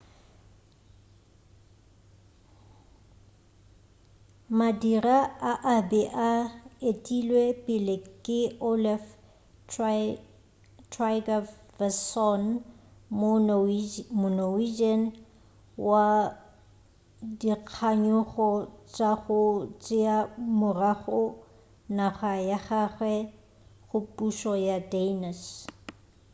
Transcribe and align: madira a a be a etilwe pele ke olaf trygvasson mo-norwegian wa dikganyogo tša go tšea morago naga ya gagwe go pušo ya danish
madira 4.57 5.17
a 5.51 5.53
a 5.75 5.77
be 5.89 6.01
a 6.29 6.31
etilwe 6.89 7.43
pele 7.65 7.95
ke 8.25 8.39
olaf 8.69 9.03
trygvasson 10.93 12.41
mo-norwegian 14.19 15.01
wa 15.89 16.07
dikganyogo 17.39 18.49
tša 18.93 19.11
go 19.23 19.41
tšea 19.83 20.17
morago 20.59 21.21
naga 21.97 22.31
ya 22.49 22.59
gagwe 22.67 23.13
go 23.89 23.97
pušo 24.15 24.53
ya 24.67 24.77
danish 24.91 25.45